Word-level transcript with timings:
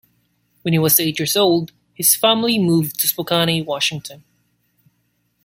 When 0.63 0.73
he 0.73 0.79
was 0.79 0.99
eight 0.99 1.19
years 1.19 1.37
old, 1.37 1.73
his 1.93 2.15
family 2.15 2.57
moved 2.57 2.99
to 3.01 3.07
Spokane, 3.07 3.63
Washington. 3.65 4.23